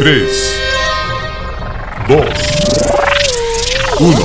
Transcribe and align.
3, 0.00 0.26
2, 2.08 2.20
1. 4.00 4.16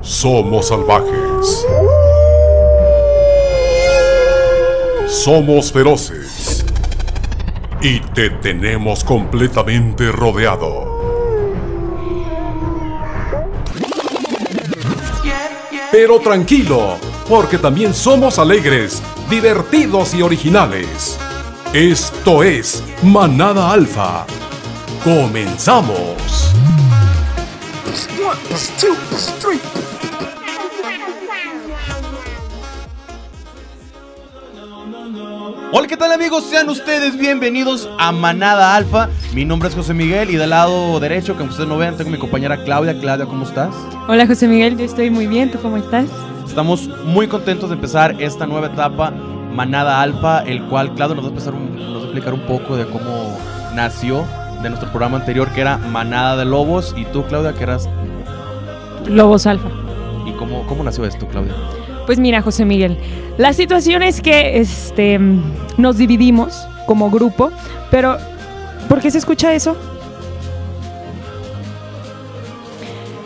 Somos 0.00 0.66
salvajes. 0.66 1.64
Somos 5.06 5.70
feroces. 5.70 6.64
Y 7.80 8.00
te 8.00 8.30
tenemos 8.30 9.04
completamente 9.04 10.10
rodeado. 10.10 10.98
Pero 15.92 16.18
tranquilo, 16.18 16.96
porque 17.28 17.58
también 17.58 17.94
somos 17.94 18.40
alegres, 18.40 19.00
divertidos 19.30 20.12
y 20.14 20.22
originales. 20.22 21.16
Esto 21.72 22.42
es 22.42 22.82
Manada 23.04 23.70
Alfa. 23.70 24.26
Comenzamos. 25.06 26.50
Hola, 35.72 35.86
¿qué 35.88 35.96
tal 35.96 36.12
amigos? 36.12 36.44
Sean 36.44 36.68
ustedes 36.70 37.18
bienvenidos 37.18 37.88
a 37.98 38.12
Manada 38.12 38.74
Alfa. 38.74 39.08
Mi 39.34 39.44
nombre 39.44 39.68
es 39.68 39.74
José 39.74 39.92
Miguel 39.92 40.30
y 40.30 40.36
del 40.36 40.50
lado 40.50 40.98
derecho, 41.00 41.36
que 41.36 41.42
ustedes 41.42 41.68
no 41.68 41.76
vean, 41.76 41.96
tengo 41.96 42.10
mi 42.10 42.18
compañera 42.18 42.64
Claudia. 42.64 42.98
Claudia, 42.98 43.26
¿cómo 43.26 43.44
estás? 43.44 43.74
Hola 44.08 44.26
José 44.26 44.48
Miguel, 44.48 44.78
yo 44.78 44.84
estoy 44.84 45.10
muy 45.10 45.26
bien, 45.26 45.50
¿tú 45.50 45.58
cómo 45.60 45.76
estás? 45.76 46.06
Estamos 46.46 46.88
muy 47.04 47.26
contentos 47.28 47.68
de 47.68 47.74
empezar 47.74 48.16
esta 48.22 48.46
nueva 48.46 48.68
etapa, 48.68 49.10
Manada 49.52 50.00
Alfa, 50.00 50.40
el 50.40 50.62
cual 50.64 50.94
Claudia 50.94 51.16
nos 51.16 51.24
va 51.24 51.28
a, 51.28 51.32
empezar 51.32 51.54
un- 51.54 51.76
nos 51.76 51.94
va 51.96 51.98
a 52.00 52.04
explicar 52.04 52.32
un 52.34 52.40
poco 52.46 52.76
de 52.76 52.86
cómo 52.86 53.38
nació 53.74 54.24
de 54.62 54.68
nuestro 54.68 54.90
programa 54.90 55.18
anterior, 55.18 55.52
que 55.52 55.60
era 55.60 55.78
Manada 55.78 56.36
de 56.36 56.44
Lobos, 56.44 56.94
y 56.96 57.04
tú, 57.06 57.24
Claudia, 57.24 57.52
que 57.52 57.62
eras... 57.62 57.88
Lobos 59.06 59.46
Alfa. 59.46 59.68
¿Y 60.26 60.32
cómo, 60.32 60.66
cómo 60.66 60.82
nació 60.82 61.04
esto, 61.04 61.26
Claudia? 61.28 61.54
Pues 62.06 62.18
mira, 62.18 62.42
José 62.42 62.64
Miguel, 62.64 62.98
la 63.38 63.52
situación 63.52 64.02
es 64.02 64.20
que 64.20 64.58
este, 64.58 65.18
nos 65.76 65.98
dividimos 65.98 66.66
como 66.86 67.10
grupo, 67.10 67.50
pero 67.90 68.16
¿por 68.88 69.00
qué 69.00 69.10
se 69.10 69.18
escucha 69.18 69.52
eso? 69.54 69.76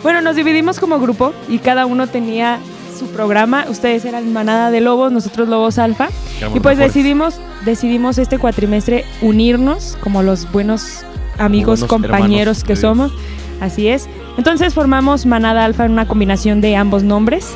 Bueno, 0.03 0.21
nos 0.21 0.35
dividimos 0.35 0.79
como 0.79 0.99
grupo 0.99 1.31
y 1.47 1.59
cada 1.59 1.85
uno 1.85 2.07
tenía 2.07 2.59
su 2.97 3.05
programa. 3.07 3.65
Ustedes 3.69 4.03
eran 4.05 4.33
Manada 4.33 4.71
de 4.71 4.81
Lobos, 4.81 5.11
nosotros 5.11 5.47
Lobos 5.47 5.77
Alfa. 5.77 6.09
Y 6.39 6.59
pues 6.59 6.77
mejores. 6.77 6.79
decidimos, 6.79 7.39
decidimos 7.65 8.17
este 8.17 8.39
cuatrimestre 8.39 9.05
unirnos 9.21 9.97
como 10.01 10.23
los 10.23 10.51
buenos 10.51 11.05
amigos, 11.37 11.83
compañeros 11.85 12.63
que 12.63 12.75
somos. 12.75 13.11
Así 13.59 13.87
es. 13.87 14.07
Entonces 14.37 14.73
formamos 14.73 15.25
Manada 15.25 15.65
Alfa 15.65 15.85
en 15.85 15.91
una 15.91 16.07
combinación 16.07 16.61
de 16.61 16.75
ambos 16.75 17.03
nombres. 17.03 17.55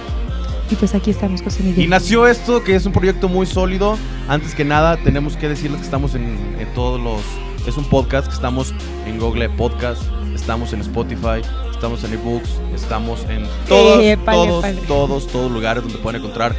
Y 0.69 0.75
pues 0.75 0.95
aquí 0.95 1.11
estamos, 1.11 1.41
José 1.41 1.61
Y 1.61 1.65
Miguel. 1.67 1.89
nació 1.89 2.27
esto, 2.27 2.63
que 2.63 2.75
es 2.75 2.85
un 2.85 2.91
proyecto 2.91 3.29
muy 3.29 3.45
sólido. 3.45 3.97
Antes 4.27 4.55
que 4.55 4.65
nada, 4.65 4.97
tenemos 4.97 5.37
que 5.37 5.47
decirles 5.47 5.79
que 5.79 5.85
estamos 5.85 6.15
en, 6.15 6.37
en 6.59 6.67
todos 6.73 6.99
los... 6.99 7.21
Es 7.67 7.77
un 7.77 7.85
podcast, 7.85 8.27
que 8.27 8.33
estamos 8.33 8.73
en 9.07 9.19
Google 9.19 9.49
Podcast, 9.49 10.01
estamos 10.35 10.73
en 10.73 10.81
Spotify, 10.81 11.41
estamos 11.71 12.03
en 12.03 12.13
eBooks, 12.13 12.49
estamos 12.75 13.25
en 13.27 13.43
todos, 13.67 14.03
todos, 14.25 14.65
todos, 14.87 15.27
todos 15.27 15.51
lugares 15.51 15.81
donde 15.83 15.97
pueden 15.97 16.21
encontrar 16.21 16.55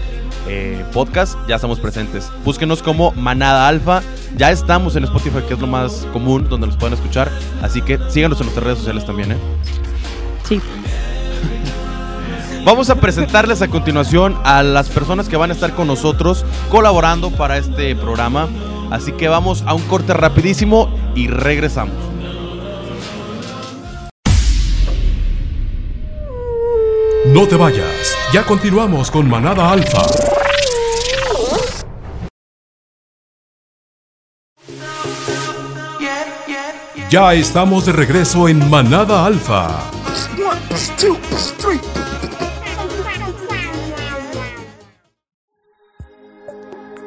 eh, 0.48 0.84
podcast. 0.92 1.36
Ya 1.48 1.56
estamos 1.56 1.80
presentes. 1.80 2.30
Búsquenos 2.44 2.82
como 2.82 3.12
Manada 3.12 3.68
Alfa. 3.68 4.02
Ya 4.36 4.50
estamos 4.50 4.96
en 4.96 5.04
Spotify, 5.04 5.40
que 5.46 5.54
es 5.54 5.60
lo 5.60 5.66
más 5.66 6.06
común, 6.12 6.48
donde 6.48 6.66
nos 6.66 6.76
pueden 6.76 6.94
escuchar. 6.94 7.30
Así 7.62 7.82
que 7.82 7.98
síganos 8.08 8.40
en 8.40 8.46
nuestras 8.46 8.64
redes 8.64 8.78
sociales 8.78 9.04
también, 9.04 9.32
¿eh? 9.32 9.36
Sí. 10.44 10.60
Vamos 12.64 12.90
a 12.90 12.96
presentarles 12.96 13.62
a 13.62 13.68
continuación 13.68 14.36
a 14.42 14.62
las 14.64 14.88
personas 14.88 15.28
que 15.28 15.36
van 15.36 15.50
a 15.50 15.54
estar 15.54 15.72
con 15.74 15.86
nosotros 15.86 16.44
colaborando 16.68 17.30
para 17.30 17.58
este 17.58 17.94
programa. 17.94 18.48
Así 18.90 19.12
que 19.12 19.28
vamos 19.28 19.62
a 19.66 19.74
un 19.74 19.82
corte 19.82 20.12
rapidísimo 20.14 20.88
y 21.14 21.28
regresamos. 21.28 22.05
No 27.36 27.46
te 27.46 27.54
vayas, 27.54 28.16
ya 28.32 28.44
continuamos 28.44 29.10
con 29.10 29.28
Manada 29.28 29.70
Alfa. 29.70 30.00
Ya 37.10 37.34
estamos 37.34 37.84
de 37.84 37.92
regreso 37.92 38.48
en 38.48 38.70
Manada 38.70 39.26
Alfa. 39.26 39.68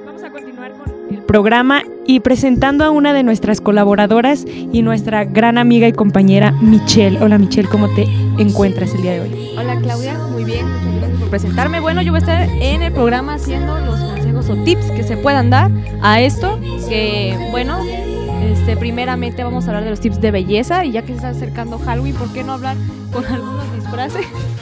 Vamos 0.05 0.23
a 0.23 0.29
continuar 0.29 0.73
con 0.73 0.91
el 1.09 1.23
programa 1.23 1.81
y 2.05 2.19
presentando 2.19 2.85
a 2.85 2.91
una 2.91 3.13
de 3.13 3.23
nuestras 3.23 3.61
colaboradoras 3.61 4.45
y 4.45 4.83
nuestra 4.83 5.25
gran 5.25 5.57
amiga 5.57 5.87
y 5.87 5.93
compañera 5.93 6.51
Michelle. 6.61 7.17
Hola 7.19 7.39
Michelle, 7.39 7.67
¿cómo 7.67 7.87
te 7.95 8.05
encuentras 8.43 8.93
el 8.93 9.01
día 9.01 9.13
de 9.13 9.21
hoy? 9.21 9.55
Hola 9.57 9.77
Claudia, 9.81 10.17
muy 10.17 10.43
bien, 10.43 10.65
muchas 10.67 10.95
gracias 10.95 11.19
por 11.19 11.29
presentarme. 11.29 11.79
Bueno, 11.79 12.01
yo 12.01 12.11
voy 12.11 12.17
a 12.17 12.21
estar 12.21 12.41
en 12.41 12.81
el 12.81 12.91
programa 12.93 13.35
haciendo 13.35 13.79
los 13.79 13.99
consejos 13.99 14.49
o 14.49 14.63
tips 14.63 14.91
que 14.91 15.03
se 15.03 15.17
puedan 15.17 15.49
dar 15.49 15.71
a 16.01 16.21
esto, 16.21 16.59
que 16.87 17.49
bueno, 17.51 17.79
este, 18.41 18.77
primeramente 18.77 19.43
vamos 19.43 19.65
a 19.65 19.67
hablar 19.69 19.83
de 19.83 19.89
los 19.89 19.99
tips 19.99 20.21
de 20.21 20.31
belleza 20.31 20.85
y 20.85 20.91
ya 20.91 21.01
que 21.01 21.09
se 21.09 21.15
está 21.15 21.29
acercando 21.29 21.79
Halloween, 21.79 22.15
¿por 22.15 22.31
qué 22.31 22.43
no 22.43 22.53
hablar 22.53 22.77
con 23.11 23.25
algunos 23.25 23.75
disfraces? 23.75 24.25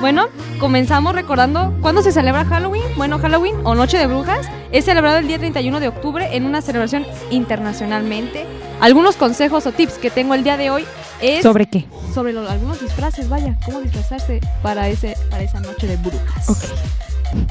Bueno, 0.00 0.26
comenzamos 0.58 1.14
recordando 1.14 1.72
cuándo 1.80 2.02
se 2.02 2.12
celebra 2.12 2.44
Halloween. 2.44 2.82
Bueno, 2.96 3.18
Halloween 3.20 3.56
o 3.64 3.74
Noche 3.74 3.96
de 3.96 4.06
Brujas 4.06 4.46
es 4.70 4.84
celebrado 4.84 5.18
el 5.18 5.26
día 5.26 5.38
31 5.38 5.80
de 5.80 5.88
octubre 5.88 6.36
en 6.36 6.44
una 6.44 6.60
celebración 6.60 7.06
internacionalmente. 7.30 8.44
Algunos 8.80 9.16
consejos 9.16 9.66
o 9.66 9.72
tips 9.72 9.94
que 9.94 10.10
tengo 10.10 10.34
el 10.34 10.44
día 10.44 10.56
de 10.56 10.70
hoy 10.70 10.84
es 11.24 11.42
¿Sobre 11.42 11.66
qué? 11.66 11.86
sobre 12.14 12.32
lo- 12.32 12.48
algunos 12.48 12.80
disfraces, 12.80 13.28
vaya, 13.28 13.56
cómo 13.64 13.80
disfrazarse 13.80 14.40
para 14.62 14.88
ese 14.88 15.16
para 15.30 15.42
esa 15.42 15.60
noche 15.60 15.86
de 15.86 15.96
brujas. 15.96 16.70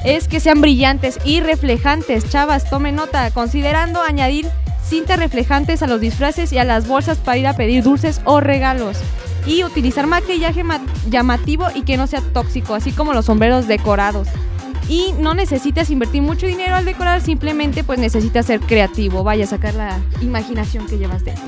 Es 0.04 0.28
que 0.28 0.40
sean 0.40 0.60
brillantes 0.60 1.18
y 1.24 1.40
reflejantes, 1.40 2.28
chavas, 2.30 2.68
tomen 2.70 2.94
nota, 2.96 3.30
considerando 3.32 4.00
añadir 4.02 4.48
cintas 4.88 5.18
reflejantes 5.18 5.82
a 5.82 5.86
los 5.86 6.00
disfraces 6.00 6.52
y 6.52 6.58
a 6.58 6.64
las 6.64 6.86
bolsas 6.88 7.18
para 7.18 7.36
ir 7.38 7.46
a 7.46 7.54
pedir 7.56 7.82
dulces 7.82 8.20
o 8.24 8.40
regalos. 8.40 8.98
Y 9.46 9.62
utilizar 9.62 10.06
maquillaje 10.06 10.64
ma- 10.64 10.80
llamativo 11.10 11.66
y 11.74 11.82
que 11.82 11.98
no 11.98 12.06
sea 12.06 12.22
tóxico, 12.32 12.74
así 12.74 12.92
como 12.92 13.12
los 13.12 13.26
sombreros 13.26 13.66
decorados. 13.68 14.28
Y 14.88 15.12
no 15.18 15.34
necesitas 15.34 15.90
invertir 15.90 16.22
mucho 16.22 16.46
dinero 16.46 16.74
al 16.76 16.84
decorar, 16.86 17.20
simplemente 17.20 17.84
pues 17.84 17.98
necesitas 17.98 18.46
ser 18.46 18.60
creativo, 18.60 19.22
vaya 19.22 19.44
a 19.44 19.48
sacar 19.48 19.74
la 19.74 19.98
imaginación 20.22 20.86
que 20.86 20.96
llevas 20.96 21.24
dentro. 21.24 21.44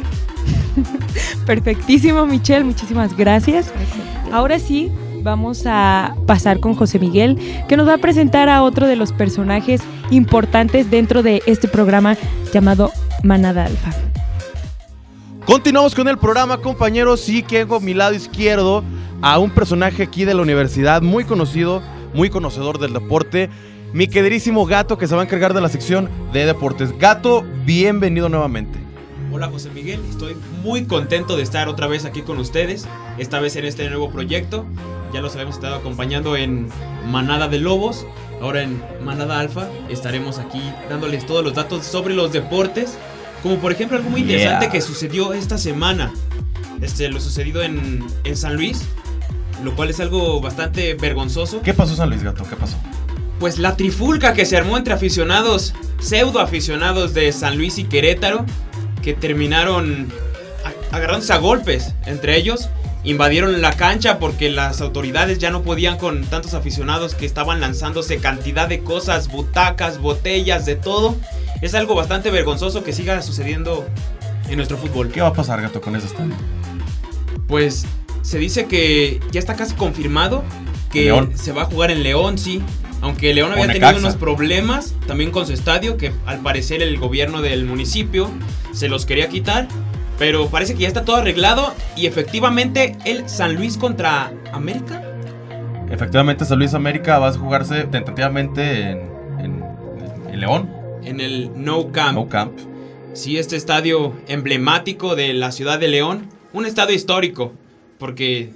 Perfectísimo 1.47 2.27
Michelle, 2.27 2.65
muchísimas 2.65 3.17
gracias. 3.17 3.73
Ahora 4.33 4.59
sí, 4.59 4.91
vamos 5.23 5.65
a 5.67 6.15
pasar 6.27 6.61
con 6.61 6.75
José 6.75 6.99
Miguel, 6.99 7.39
que 7.69 7.77
nos 7.77 7.89
va 7.89 7.95
a 7.95 7.99
presentar 7.99 8.49
a 8.49 8.63
otro 8.63 8.87
de 8.87 8.97
los 8.97 9.13
personajes 9.13 9.83
importantes 10.11 10.91
dentro 10.91 11.23
de 11.23 11.43
este 11.47 11.69
programa 11.69 12.17
llamado 12.53 12.91
Manada 13.23 13.65
Alfa. 13.65 13.93
Continuamos 15.47 15.95
con 15.95 16.09
el 16.09 16.19
programa, 16.19 16.59
compañeros. 16.59 17.29
Y 17.29 17.43
que 17.43 17.61
tengo 17.61 17.77
a 17.77 17.81
mi 17.81 17.95
lado 17.95 18.15
izquierdo 18.15 18.83
a 19.23 19.39
un 19.39 19.51
personaje 19.51 20.03
aquí 20.03 20.25
de 20.25 20.35
la 20.35 20.43
universidad 20.43 21.03
muy 21.03 21.25
conocido, 21.25 21.83
muy 22.15 22.31
conocedor 22.31 22.79
del 22.79 22.93
deporte. 22.93 23.49
Mi 23.93 24.09
queridísimo 24.09 24.67
gato 24.67 24.99
que 24.99 25.07
se 25.07 25.15
va 25.15 25.23
a 25.23 25.25
encargar 25.25 25.55
de 25.55 25.61
la 25.61 25.69
sección 25.69 26.11
de 26.33 26.47
deportes. 26.47 26.99
Gato, 26.99 27.45
bienvenido 27.65 28.29
nuevamente. 28.29 28.86
Hola 29.37 29.49
José 29.49 29.69
Miguel, 29.69 30.01
estoy 30.09 30.35
muy 30.63 30.87
contento 30.87 31.37
de 31.37 31.43
estar 31.43 31.69
otra 31.69 31.87
vez 31.87 32.07
aquí 32.07 32.23
con 32.23 32.39
ustedes, 32.39 32.89
esta 33.19 33.39
vez 33.39 33.55
en 33.57 33.67
este 33.67 33.87
nuevo 33.91 34.11
proyecto. 34.11 34.65
Ya 35.13 35.21
los 35.21 35.35
habíamos 35.35 35.57
estado 35.57 35.75
acompañando 35.75 36.39
en 36.39 36.71
Manada 37.11 37.47
de 37.47 37.59
Lobos, 37.59 38.07
ahora 38.41 38.63
en 38.63 38.83
Manada 39.05 39.39
Alfa 39.39 39.69
estaremos 39.91 40.39
aquí 40.39 40.63
dándoles 40.89 41.27
todos 41.27 41.45
los 41.45 41.53
datos 41.53 41.85
sobre 41.85 42.15
los 42.15 42.33
deportes, 42.33 42.97
como 43.43 43.57
por 43.59 43.73
ejemplo 43.73 43.99
algo 43.99 44.09
muy 44.09 44.23
interesante 44.23 44.65
Yeah. 44.65 44.73
que 44.73 44.81
sucedió 44.81 45.35
esta 45.35 45.59
semana, 45.59 46.15
este, 46.81 47.07
lo 47.11 47.21
sucedido 47.21 47.63
en, 47.63 48.07
en 48.25 48.37
San 48.39 48.57
Luis, 48.57 48.87
lo 49.63 49.77
cual 49.77 49.91
es 49.91 50.01
algo 50.01 50.41
bastante 50.41 50.95
vergonzoso. 50.95 51.61
¿Qué 51.61 51.75
pasó, 51.75 51.95
San 51.95 52.09
Luis 52.09 52.23
Gato? 52.23 52.43
¿Qué 52.49 52.57
pasó? 52.57 52.79
Pues 53.39 53.59
la 53.59 53.77
trifulca 53.77 54.33
que 54.33 54.47
se 54.47 54.57
armó 54.57 54.79
entre 54.79 54.95
aficionados, 54.95 55.75
pseudo 55.99 56.41
aficionados 56.41 57.13
de 57.13 57.31
San 57.33 57.59
Luis 57.59 57.77
y 57.77 57.85
Querétaro, 57.85 58.47
que 59.07 59.15
terminaron 59.15 60.13
agarrándose 60.91 61.33
a 61.33 61.37
golpes 61.37 61.95
entre 62.07 62.37
ellos. 62.37 62.71
Invadieron 63.05 63.63
la 63.63 63.71
cancha 63.71 64.19
porque 64.19 64.51
las 64.51 64.81
autoridades 64.81 65.39
ya 65.39 65.53
no 65.53 65.63
podían 65.63 65.97
con 65.97 66.25
tantos 66.25 66.55
aficionados 66.55 67.15
que 67.15 67.25
estaban 67.25 67.61
lanzándose 67.61 68.19
cantidad 68.19 68.67
de 68.67 68.81
cosas, 68.81 69.29
butacas, 69.29 70.01
botellas, 70.01 70.67
de 70.67 70.75
todo. 70.75 71.15
Es 71.63 71.77
algo 71.77 71.95
bastante 71.95 72.33
vergonzoso 72.33 72.83
que 72.83 72.93
siga 72.93 73.23
sucediendo 73.23 73.87
en 74.49 74.57
nuestro 74.57 74.77
fútbol. 74.77 75.13
¿Qué 75.13 75.21
va 75.21 75.29
a 75.29 75.33
pasar, 75.33 75.63
gato, 75.63 75.81
con 75.81 75.95
ese 75.95 76.09
estadio? 76.09 76.35
Pues 77.47 77.87
se 78.23 78.39
dice 78.41 78.67
que 78.67 79.21
ya 79.31 79.39
está 79.39 79.55
casi 79.55 79.77
confirmado 79.77 80.43
que 80.91 81.15
se 81.37 81.53
va 81.53 81.63
a 81.63 81.67
jugar 81.67 81.93
en 81.93 82.03
León, 82.03 82.39
sí. 82.39 82.61
Aunque 83.03 83.33
León 83.35 83.53
había 83.53 83.67
Necaxa. 83.67 83.93
tenido 83.93 84.09
unos 84.09 84.17
problemas 84.19 84.95
también 85.07 85.31
con 85.31 85.47
su 85.47 85.53
estadio, 85.53 85.97
que 85.97 86.13
al 86.25 86.41
parecer 86.41 86.83
el 86.83 86.99
gobierno 86.99 87.43
del 87.43 87.65
municipio 87.65 88.31
se 88.73 88.89
los 88.89 89.07
quería 89.07 89.29
quitar. 89.29 89.69
Pero 90.19 90.49
parece 90.49 90.75
que 90.75 90.81
ya 90.83 90.89
está 90.89 91.05
todo 91.05 91.17
arreglado 91.17 91.75
y 91.95 92.07
efectivamente 92.07 92.97
el 93.05 93.29
San 93.29 93.55
Luis 93.55 93.77
contra 93.77 94.33
América. 94.53 95.03
Efectivamente, 95.91 96.45
San 96.47 96.59
Luis 96.59 96.73
América 96.75 97.19
va 97.19 97.29
a 97.29 97.33
jugarse 97.33 97.85
tentativamente 97.85 98.91
en, 98.91 99.01
en- 99.39 99.65
en 100.33 100.41
León, 100.41 100.71
En 101.05 101.21
el 101.21 101.51
No 101.55 101.93
Camp. 101.93 102.15
No 102.15 102.29
Camp. 102.29 102.59
Sí, 103.13 103.39
este 103.39 103.57
estadio 103.57 104.15
emblemático 104.27 105.15
de 105.17 105.33
la 105.35 105.53
ciudad 105.53 105.79
de 105.79 105.89
León. 105.89 106.29
Un 106.53 106.67
estadio 106.67 106.95
histórico. 106.97 107.53
Porque 107.99 108.51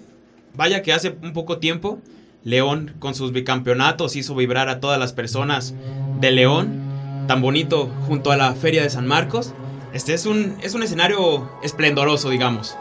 vaya 0.54 0.82
que 0.82 0.92
hace 0.92 1.14
un 1.22 1.32
poco 1.32 1.58
tiempo, 1.58 1.98
León 2.44 2.94
con 2.98 3.14
sus 3.14 3.32
bicampeonatos 3.32 4.16
hizo 4.16 4.34
vibrar 4.34 4.68
a 4.68 4.80
todas 4.80 4.98
las 4.98 5.12
personas 5.12 5.74
de 6.20 6.30
León. 6.30 6.80
Tan 7.28 7.42
bonito 7.42 7.90
junto 8.08 8.32
a 8.32 8.36
la 8.36 8.54
Feria 8.54 8.82
de 8.82 8.90
San 8.90 9.06
Marcos. 9.06 9.52
Este 9.92 10.14
es 10.14 10.26
un, 10.26 10.56
es 10.62 10.74
un 10.74 10.82
escenario 10.82 11.50
esplendoroso, 11.62 12.30
digamos. 12.30 12.76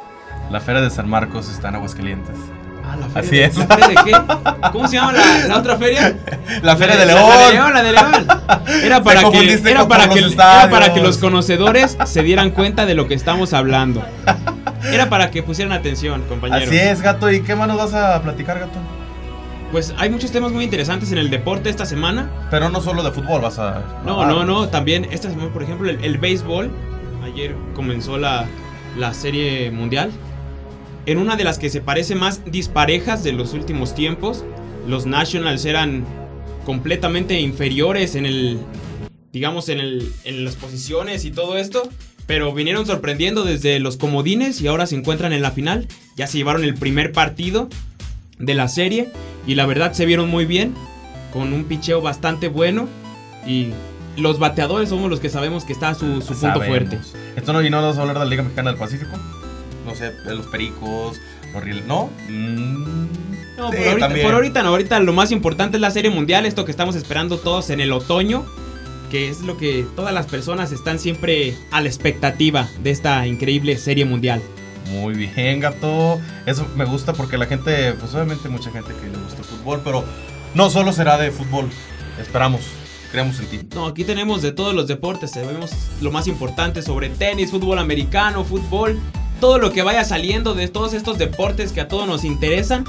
La 0.49 0.59
Feria 0.59 0.81
de 0.81 0.89
San 0.89 1.09
Marcos 1.09 1.49
está 1.49 1.69
en 1.69 1.75
Aguascalientes. 1.75 2.35
Ah, 2.83 2.95
la 2.95 3.19
Así 3.19 3.35
de- 3.35 3.43
es. 3.45 3.57
¿La 3.57 3.67
feria 3.67 3.87
de 3.87 3.95
qué? 4.03 4.11
¿Cómo 4.71 4.87
se 4.87 4.95
llama 4.95 5.11
la, 5.13 5.47
la 5.47 5.57
otra 5.59 5.77
feria? 5.77 6.17
La 6.63 6.75
Feria 6.75 6.95
de 6.97 7.05
La 7.05 7.13
León. 7.13 7.29
de 7.47 7.53
León, 7.53 7.73
la 7.73 7.83
de 7.83 7.91
León. 7.91 8.27
Era 8.83 9.03
para, 9.03 9.29
que, 9.29 9.53
era, 9.53 9.81
que, 9.83 9.85
para 10.71 10.93
que 10.93 10.99
los 11.01 11.19
conocedores 11.19 11.97
se 12.05 12.23
dieran 12.23 12.49
cuenta 12.49 12.87
de 12.87 12.95
lo 12.95 13.07
que 13.07 13.13
estamos 13.13 13.53
hablando. 13.53 14.03
Era 14.91 15.09
para 15.09 15.29
que 15.29 15.43
pusieran 15.43 15.73
atención, 15.77 16.23
compañeros. 16.29 16.67
Así 16.69 16.77
es, 16.77 17.01
gato. 17.01 17.29
¿Y 17.29 17.41
qué 17.41 17.53
más 17.55 17.67
nos 17.67 17.77
vas 17.77 17.93
a 17.93 18.21
platicar, 18.23 18.57
gato? 18.59 18.79
Pues 19.71 19.93
hay 19.97 20.09
muchos 20.09 20.31
temas 20.31 20.51
muy 20.51 20.63
interesantes 20.63 21.11
en 21.11 21.19
el 21.19 21.29
deporte 21.29 21.69
esta 21.69 21.85
semana. 21.85 22.47
Pero 22.49 22.69
no 22.69 22.81
solo 22.81 23.03
de 23.03 23.11
fútbol, 23.11 23.41
vas 23.41 23.59
a. 23.59 24.01
No, 24.05 24.25
no, 24.25 24.43
no. 24.43 24.69
También 24.69 25.05
esta 25.11 25.29
semana, 25.29 25.53
por 25.53 25.63
ejemplo, 25.63 25.89
el, 25.89 26.03
el 26.03 26.17
béisbol. 26.17 26.71
Ayer 27.23 27.55
comenzó 27.75 28.17
la, 28.17 28.47
la 28.97 29.13
serie 29.13 29.69
mundial. 29.69 30.11
En 31.05 31.17
una 31.17 31.35
de 31.35 31.43
las 31.43 31.59
que 31.59 31.69
se 31.69 31.81
parece 31.81 32.15
más 32.15 32.41
disparejas 32.45 33.23
de 33.23 33.33
los 33.33 33.53
últimos 33.53 33.93
tiempos. 33.93 34.43
Los 34.87 35.05
Nationals 35.05 35.65
eran 35.65 36.03
completamente 36.65 37.39
inferiores 37.39 38.15
en 38.15 38.25
el. 38.25 38.59
Digamos, 39.31 39.69
en, 39.69 39.79
el, 39.79 40.11
en 40.23 40.45
las 40.45 40.55
posiciones 40.55 41.25
y 41.25 41.31
todo 41.31 41.57
esto. 41.57 41.87
Pero 42.25 42.53
vinieron 42.53 42.87
sorprendiendo 42.87 43.43
desde 43.43 43.79
los 43.79 43.97
comodines 43.97 44.61
y 44.61 44.67
ahora 44.67 44.87
se 44.87 44.95
encuentran 44.95 45.31
en 45.31 45.43
la 45.43 45.51
final. 45.51 45.87
Ya 46.15 46.25
se 46.25 46.37
llevaron 46.37 46.63
el 46.63 46.73
primer 46.73 47.11
partido 47.11 47.69
de 48.39 48.53
la 48.55 48.67
serie. 48.67 49.11
Y 49.49 49.55
la 49.55 49.65
verdad 49.65 49.93
se 49.93 50.05
vieron 50.05 50.29
muy 50.29 50.45
bien. 50.45 50.75
Con 51.33 51.53
un 51.53 51.63
picheo 51.63 52.01
bastante 52.01 52.47
bueno. 52.49 52.87
Y 53.47 53.69
los 54.15 54.37
bateadores 54.37 54.89
somos 54.89 55.09
los 55.09 55.19
que 55.19 55.29
sabemos 55.29 55.65
que 55.65 55.73
está 55.73 55.93
su, 55.95 56.21
su 56.21 56.27
punto 56.27 56.59
Sabemos. 56.59 56.67
fuerte. 56.67 56.99
Esto 57.35 57.53
no, 57.53 57.63
y 57.63 57.69
no 57.69 57.81
vamos 57.81 57.97
a 57.97 58.01
hablar 58.01 58.19
de 58.19 58.25
la 58.25 58.29
Liga 58.29 58.43
Mexicana 58.43 58.69
del 58.71 58.79
Pacífico. 58.79 59.11
No 59.85 59.95
sé, 59.95 60.11
de 60.11 60.35
los 60.35 60.45
pericos, 60.47 61.17
los 61.53 61.63
riel. 61.63 61.83
¿No? 61.87 62.09
Mm, 62.29 63.07
No, 63.57 63.71
sí, 63.71 63.77
por, 63.77 63.87
ahorita, 63.87 64.09
por 64.23 64.33
ahorita 64.35 64.63
no, 64.63 64.69
ahorita 64.69 64.99
lo 64.99 65.13
más 65.13 65.31
importante 65.31 65.77
es 65.77 65.81
la 65.81 65.89
serie 65.91 66.11
mundial, 66.11 66.45
esto 66.45 66.63
que 66.65 66.71
estamos 66.71 66.95
esperando 66.95 67.37
todos 67.39 67.71
en 67.71 67.79
el 67.81 67.91
otoño, 67.91 68.45
que 69.09 69.29
es 69.29 69.41
lo 69.41 69.57
que 69.57 69.85
todas 69.95 70.13
las 70.13 70.27
personas 70.27 70.71
están 70.71 70.99
siempre 70.99 71.55
a 71.71 71.81
la 71.81 71.87
expectativa 71.87 72.69
de 72.83 72.91
esta 72.91 73.25
increíble 73.25 73.77
serie 73.77 74.05
mundial. 74.05 74.41
Muy 74.91 75.13
bien, 75.13 75.59
gato. 75.59 76.19
Eso 76.45 76.67
me 76.75 76.85
gusta 76.85 77.13
porque 77.13 77.37
la 77.37 77.45
gente, 77.45 77.93
pues 77.93 78.13
obviamente 78.13 78.49
mucha 78.49 78.71
gente 78.71 78.93
que 78.93 79.07
le 79.09 79.17
gusta 79.17 79.39
el 79.39 79.45
fútbol, 79.45 79.81
pero 79.83 80.03
no 80.55 80.69
solo 80.69 80.91
será 80.93 81.17
de 81.17 81.31
fútbol. 81.31 81.69
Esperamos, 82.19 82.61
creemos 83.11 83.39
en 83.39 83.45
ti. 83.47 83.59
No, 83.75 83.87
aquí 83.87 84.03
tenemos 84.03 84.41
de 84.41 84.51
todos 84.51 84.73
los 84.73 84.87
deportes, 84.87 85.31
sabemos 85.31 85.71
lo 86.01 86.11
más 86.11 86.27
importante 86.27 86.81
sobre 86.81 87.09
tenis, 87.09 87.51
fútbol 87.51 87.79
americano, 87.79 88.43
fútbol, 88.43 88.99
todo 89.39 89.57
lo 89.57 89.71
que 89.71 89.83
vaya 89.83 90.03
saliendo 90.03 90.53
de 90.53 90.67
todos 90.67 90.93
estos 90.93 91.17
deportes 91.17 91.71
que 91.71 91.81
a 91.81 91.87
todos 91.87 92.07
nos 92.07 92.23
interesan. 92.23 92.83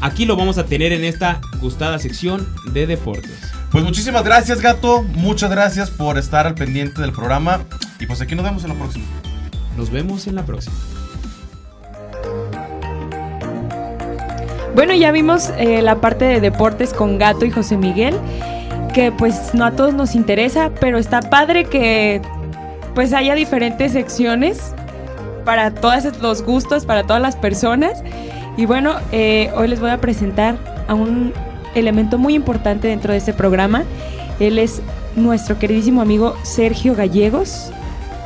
Aquí 0.00 0.26
lo 0.26 0.36
vamos 0.36 0.58
a 0.58 0.66
tener 0.66 0.92
en 0.92 1.04
esta 1.04 1.40
gustada 1.60 1.98
sección 1.98 2.46
de 2.72 2.86
deportes. 2.86 3.32
Pues 3.72 3.82
muchísimas 3.82 4.24
gracias, 4.24 4.60
gato. 4.60 5.02
Muchas 5.02 5.50
gracias 5.50 5.90
por 5.90 6.18
estar 6.18 6.46
al 6.46 6.54
pendiente 6.54 7.00
del 7.00 7.12
programa. 7.12 7.64
Y 7.98 8.06
pues 8.06 8.20
aquí 8.20 8.34
nos 8.34 8.44
vemos 8.44 8.62
en 8.64 8.70
la 8.70 8.74
próxima. 8.76 9.04
Nos 9.76 9.90
vemos 9.90 10.26
en 10.26 10.34
la 10.34 10.44
próxima. 10.44 10.76
Bueno, 14.76 14.92
ya 14.92 15.10
vimos 15.10 15.54
eh, 15.56 15.80
la 15.80 16.02
parte 16.02 16.26
de 16.26 16.38
deportes 16.38 16.92
con 16.92 17.16
Gato 17.16 17.46
y 17.46 17.50
José 17.50 17.78
Miguel, 17.78 18.14
que 18.92 19.10
pues 19.10 19.54
no 19.54 19.64
a 19.64 19.70
todos 19.70 19.94
nos 19.94 20.14
interesa, 20.14 20.70
pero 20.78 20.98
está 20.98 21.22
padre 21.22 21.64
que 21.64 22.20
pues 22.94 23.14
haya 23.14 23.34
diferentes 23.34 23.92
secciones 23.92 24.74
para 25.46 25.70
todos 25.70 26.20
los 26.20 26.42
gustos, 26.42 26.84
para 26.84 27.04
todas 27.04 27.22
las 27.22 27.36
personas. 27.36 28.02
Y 28.58 28.66
bueno, 28.66 28.96
eh, 29.12 29.50
hoy 29.56 29.68
les 29.68 29.80
voy 29.80 29.88
a 29.88 29.98
presentar 29.98 30.58
a 30.88 30.92
un 30.92 31.32
elemento 31.74 32.18
muy 32.18 32.34
importante 32.34 32.88
dentro 32.88 33.12
de 33.12 33.18
este 33.18 33.32
programa. 33.32 33.84
Él 34.40 34.58
es 34.58 34.82
nuestro 35.14 35.58
queridísimo 35.58 36.02
amigo 36.02 36.36
Sergio 36.42 36.94
Gallegos. 36.94 37.70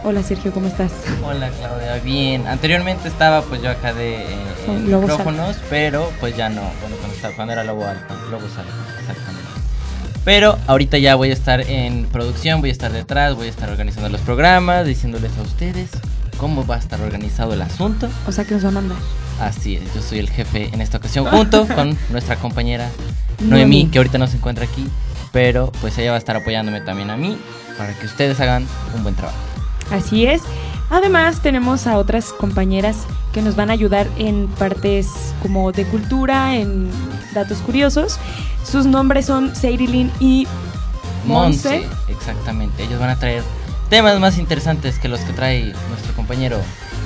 Hola 0.03 0.25
Sergio, 0.25 0.50
¿cómo 0.50 0.67
estás? 0.67 0.91
Hola 1.25 1.49
Claudia, 1.61 2.00
bien. 2.03 2.49
Anteriormente 2.49 3.06
estaba 3.06 3.43
pues 3.43 3.62
yo 3.62 3.70
acá 3.70 3.93
de 3.93 4.17
eh, 4.17 4.37
micrófonos, 4.69 5.57
pero 5.69 6.11
pues 6.21 6.37
ya 6.37 6.49
no. 6.49 6.62
Bueno, 6.81 6.97
cuando, 6.97 7.15
estaba, 7.15 7.35
cuando 7.35 7.53
era 7.53 7.65
Lobo 7.65 7.85
Alfa, 7.85 8.15
Alfa, 8.15 9.01
exactamente. 9.01 9.51
Pero 10.25 10.59
ahorita 10.67 10.99
ya 10.99 11.15
voy 11.15 11.31
a 11.31 11.33
estar 11.33 11.62
en 11.62 12.05
producción, 12.07 12.61
voy 12.61 12.71
a 12.71 12.73
estar 12.73 12.93
detrás, 12.93 13.35
voy 13.35 13.47
a 13.47 13.51
estar 13.51 13.71
organizando 13.71 14.09
los 14.11 14.21
programas, 14.21 14.87
diciéndoles 14.87 15.33
a 15.39 15.43
ustedes 15.43 15.91
cómo 16.37 16.67
va 16.67 16.77
a 16.77 16.79
estar 16.79 17.01
organizado 17.01 17.55
el 17.55 17.62
asunto. 17.62 18.09
O 18.27 18.33
sea 18.33 18.45
que 18.45 18.55
nos 18.55 18.65
va 18.65 18.69
a 18.69 18.73
mandar. 18.73 18.99
Así 19.41 19.77
es, 19.77 19.95
yo 19.95 20.03
soy 20.03 20.19
el 20.19 20.29
jefe 20.29 20.69
en 20.73 20.81
esta 20.83 20.99
ocasión 20.99 21.25
junto 21.31 21.67
con 21.67 21.97
nuestra 22.11 22.37
compañera. 22.37 22.91
Noemí, 23.41 23.87
que 23.87 23.99
ahorita 23.99 24.19
no 24.19 24.27
se 24.27 24.37
encuentra 24.37 24.65
aquí, 24.65 24.87
pero 25.33 25.73
pues 25.81 25.97
ella 25.97 26.11
va 26.11 26.17
a 26.17 26.19
estar 26.19 26.37
apoyándome 26.37 26.83
también 26.83 27.09
a 27.09 27.17
mí 27.17 27.39
para 27.79 27.95
que 27.99 28.05
ustedes 28.05 28.39
hagan 28.41 28.67
un 28.95 29.03
buen 29.03 29.15
trabajo. 29.15 29.39
Así 29.91 30.27
es. 30.27 30.43
Además 30.91 31.41
tenemos 31.41 31.87
a 31.87 31.97
otras 31.99 32.32
compañeras 32.32 33.06
que 33.32 33.43
nos 33.43 33.55
van 33.56 33.70
a 33.70 33.75
ayudar 33.75 34.09
en 34.19 34.49
partes 34.49 35.09
como 35.41 35.70
de 35.73 35.85
cultura, 35.85 36.56
en 36.56 36.91
datos 37.32 37.59
curiosos. 37.59 38.19
Sus 38.65 38.87
nombres 38.87 39.27
son 39.27 39.55
Seirilin 39.55 40.11
y 40.20 40.47
Monse. 41.27 41.87
Exactamente. 42.09 42.82
Ellos 42.82 42.99
van 42.99 43.11
a 43.11 43.17
traer 43.17 43.43
temas 43.89 44.19
más 44.20 44.39
interesantes 44.39 44.99
que 44.99 45.09
los 45.09 45.20
que 45.20 45.32
trae 45.32 45.73
nuestro 45.89 46.13
compañero 46.15 46.59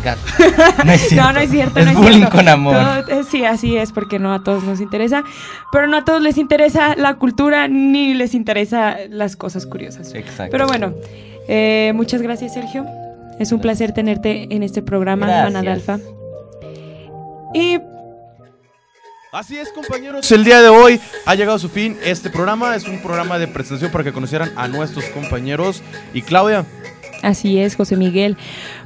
Gato. 0.03 0.21
No 0.85 0.93
es 0.93 1.01
cierto. 1.09 1.27
No, 1.27 1.33
no 1.33 1.41
es 1.41 1.51
cierto. 1.51 1.79
Es 1.81 1.87
no 1.87 1.91
es 1.93 1.97
bullying 1.99 2.19
cierto. 2.19 2.37
con 2.37 2.49
amor. 2.49 2.75
Todo- 2.75 3.21
eh, 3.21 3.25
sí, 3.31 3.45
así 3.45 3.77
es, 3.77 3.91
porque 3.93 4.19
no 4.19 4.35
a 4.35 4.43
todos 4.43 4.63
nos 4.65 4.81
interesa. 4.81 5.25
Pero 5.73 5.87
no 5.87 5.97
a 5.99 6.05
todos 6.05 6.21
les 6.23 6.37
interesa 6.39 6.95
la 6.97 7.15
cultura 7.15 7.69
ni 7.69 8.13
les 8.15 8.35
interesa 8.35 8.97
las 9.09 9.37
cosas 9.37 9.67
curiosas. 9.67 10.13
Exacto. 10.15 10.51
Pero 10.51 10.67
bueno, 10.67 10.93
eh, 11.49 11.93
muchas 11.95 12.21
gracias, 12.23 12.53
Sergio. 12.55 12.87
Es 13.39 13.53
un 13.53 13.61
placer 13.61 13.93
tenerte 13.93 14.47
en 14.55 14.63
este 14.63 14.83
programa. 14.83 15.27
Manada 15.27 15.73
Alfa. 15.73 15.99
Y 17.53 17.79
Así 19.33 19.59
es, 19.59 19.73
compañeros. 19.73 20.31
El 20.31 20.45
día 20.45 20.63
de 20.63 20.69
hoy 20.69 21.01
ha 21.27 21.35
llegado 21.35 21.57
a 21.57 21.59
su 21.59 21.69
fin 21.69 21.99
este 22.05 22.31
programa. 22.31 22.77
Es 22.77 22.87
un 22.87 23.03
programa 23.03 23.37
de 23.39 23.49
presentación 23.49 23.91
para 23.91 24.05
que 24.05 24.13
conocieran 24.13 24.53
a 24.55 24.69
nuestros 24.69 25.07
compañeros. 25.07 25.83
Y 26.13 26.23
Claudia, 26.23 26.65
Así 27.25 27.59
es, 27.59 27.75
José 27.75 27.97
Miguel. 27.97 28.37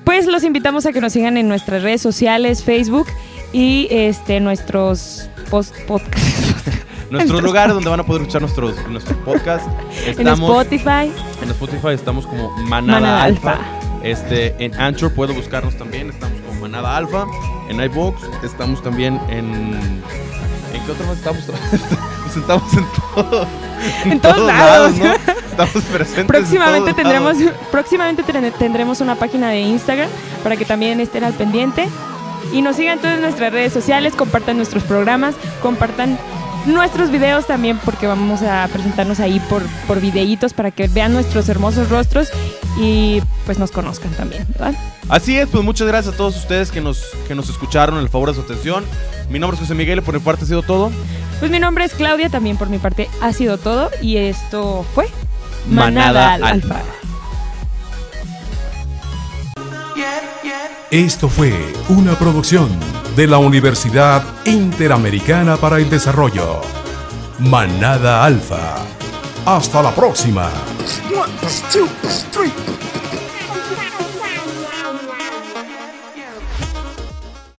Pues 0.04 0.26
los 0.26 0.44
invitamos 0.44 0.86
a 0.86 0.92
que 0.92 1.00
nos 1.00 1.12
sigan 1.12 1.36
en 1.36 1.48
nuestras 1.48 1.82
redes 1.82 2.00
sociales, 2.00 2.62
Facebook 2.62 3.08
y 3.52 3.88
este 3.90 4.38
nuestros 4.40 5.28
post 5.50 5.74
podcasts 5.86 6.70
nuestros 7.10 7.42
lugares 7.42 7.74
donde 7.74 7.88
van 7.88 8.00
a 8.00 8.04
poder 8.04 8.22
escuchar 8.22 8.42
nuestros, 8.42 8.74
nuestros 8.88 9.16
podcasts. 9.18 9.68
en 10.06 10.28
Spotify. 10.28 11.12
en 11.42 11.50
Spotify, 11.50 11.88
estamos 11.88 12.26
como 12.26 12.50
Manada, 12.58 13.00
Manada 13.00 13.24
Alfa. 13.24 13.52
Alfa. 13.52 13.77
Este, 14.02 14.54
en 14.64 14.78
Anchor 14.80 15.12
puedo 15.12 15.34
buscarnos 15.34 15.74
también. 15.76 16.10
Estamos 16.10 16.40
como 16.42 16.60
Manada 16.60 16.96
Alfa. 16.96 17.24
En 17.68 17.80
iBox 17.80 18.22
estamos 18.44 18.82
también 18.82 19.20
en. 19.28 19.74
¿En 20.74 20.84
qué 20.84 20.92
otro 20.92 21.06
más 21.06 21.18
estamos? 21.18 21.42
Nos 22.24 22.32
sentamos 22.32 22.72
en 22.74 22.84
todo. 23.14 23.46
En 24.04 24.20
todos 24.20 24.38
lados. 24.46 24.92
¿no? 24.96 25.12
Estamos 25.14 25.84
presentes. 25.92 26.18
en 26.18 26.26
Próximamente 26.26 26.92
todos 26.92 26.96
tendremos, 26.96 27.38
lados. 27.38 27.52
próximamente 27.70 28.22
ten- 28.22 28.52
tendremos 28.58 29.00
una 29.00 29.14
página 29.14 29.50
de 29.50 29.60
Instagram 29.60 30.08
para 30.42 30.56
que 30.56 30.64
también 30.64 31.00
estén 31.00 31.24
al 31.24 31.32
pendiente. 31.34 31.88
Y 32.52 32.62
nos 32.62 32.76
sigan 32.76 32.94
en 32.94 33.00
todas 33.02 33.20
nuestras 33.20 33.52
redes 33.52 33.72
sociales, 33.72 34.14
compartan 34.14 34.56
nuestros 34.56 34.82
programas, 34.84 35.34
compartan 35.60 36.18
nuestros 36.66 37.10
videos 37.10 37.46
también, 37.46 37.78
porque 37.84 38.06
vamos 38.06 38.42
a 38.42 38.66
presentarnos 38.72 39.20
ahí 39.20 39.40
por, 39.50 39.62
por 39.86 40.00
videitos 40.00 40.54
para 40.54 40.70
que 40.70 40.86
vean 40.88 41.12
nuestros 41.12 41.48
hermosos 41.48 41.88
rostros 41.90 42.28
y 42.78 43.20
pues 43.44 43.58
nos 43.58 43.70
conozcan 43.70 44.10
también, 44.12 44.46
¿verdad? 44.50 44.74
Así 45.08 45.36
es, 45.36 45.48
pues 45.48 45.64
muchas 45.64 45.86
gracias 45.88 46.14
a 46.14 46.16
todos 46.16 46.36
ustedes 46.36 46.70
que 46.70 46.80
nos, 46.80 47.04
que 47.26 47.34
nos 47.34 47.48
escucharon, 47.48 47.98
el 47.98 48.08
favor 48.08 48.28
de 48.30 48.36
su 48.36 48.40
atención. 48.42 48.84
Mi 49.30 49.38
nombre 49.38 49.56
es 49.56 49.60
José 49.60 49.74
Miguel 49.74 49.98
y 49.98 50.02
por 50.02 50.14
mi 50.14 50.20
parte 50.20 50.44
ha 50.44 50.46
sido 50.46 50.62
todo. 50.62 50.90
Pues 51.40 51.50
mi 51.50 51.58
nombre 51.58 51.84
es 51.84 51.94
Claudia, 51.94 52.28
también 52.28 52.56
por 52.56 52.68
mi 52.68 52.78
parte 52.78 53.08
ha 53.20 53.32
sido 53.32 53.58
todo 53.58 53.90
y 54.00 54.16
esto 54.16 54.84
fue 54.94 55.08
Manada 55.68 56.38
Manada, 56.38 56.50
Alfa. 56.50 56.76
Alfa. 56.76 56.82
Esto 60.90 61.28
fue 61.28 61.52
una 61.90 62.14
producción 62.14 62.70
de 63.14 63.26
la 63.26 63.38
Universidad 63.38 64.22
Interamericana 64.46 65.56
para 65.56 65.76
el 65.78 65.90
Desarrollo. 65.90 66.62
Manada 67.38 68.24
Alfa. 68.24 68.97
Hasta 69.48 69.80
la 69.80 69.94
próxima. 69.94 70.50